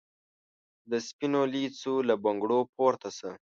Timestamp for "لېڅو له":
1.53-2.15